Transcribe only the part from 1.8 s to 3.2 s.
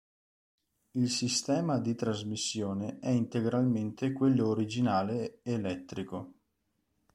trasmissione è